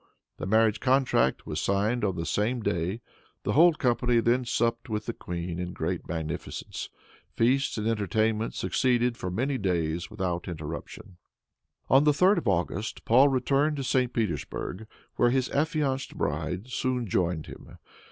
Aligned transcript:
The 0.37 0.47
marriage 0.47 0.79
contract 0.79 1.45
was 1.45 1.61
signed 1.61 2.01
the 2.01 2.25
same 2.25 2.61
day. 2.61 3.01
The 3.43 3.53
whole 3.53 3.75
company 3.75 4.19
then 4.19 4.45
supped 4.45 4.89
with 4.89 5.05
the 5.05 5.13
queen 5.13 5.59
in 5.59 5.73
great 5.73 6.07
magnificence. 6.07 6.89
Feasts 7.35 7.77
and 7.77 7.87
entertainments 7.87 8.57
succeeded 8.57 9.15
for 9.15 9.29
many 9.29 9.59
days 9.59 10.09
without 10.09 10.47
interruption. 10.47 11.17
On 11.87 12.03
the 12.03 12.13
3d 12.13 12.39
of 12.39 12.47
August, 12.47 13.05
Paul 13.05 13.27
returned 13.27 13.77
to 13.77 13.83
St. 13.83 14.11
Petersburg, 14.11 14.87
where 15.17 15.29
his 15.29 15.49
affianced 15.49 16.17
bride 16.17 16.69
soon 16.71 17.05
joined 17.05 17.45
him. 17.45 17.77